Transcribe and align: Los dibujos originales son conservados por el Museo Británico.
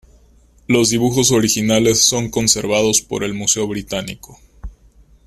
Los 0.65 0.89
dibujos 0.89 1.29
originales 1.29 2.01
son 2.01 2.31
conservados 2.31 3.01
por 3.01 3.23
el 3.23 3.35
Museo 3.35 3.67
Británico. 3.67 4.39